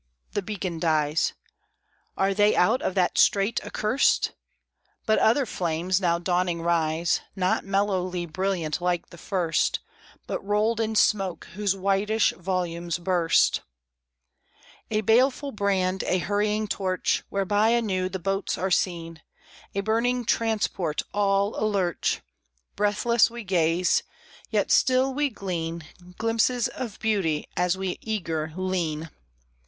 [0.31, 1.33] The beacon dies.
[2.17, 4.31] "Are they out of that strait accurst?"
[5.05, 9.79] But other flames now dawning rise, Not mellowly brilliant like the first,
[10.25, 13.61] But rolled in smoke, whose whitish volumes burst.
[14.89, 19.21] A baleful brand, a hurrying torch Whereby anew the boats are seen
[19.75, 22.21] A burning transport all alurch!
[22.75, 24.01] Breathless we gaze;
[24.49, 25.83] yet still we glean
[26.17, 29.11] Glimpses of beauty as we eager lean.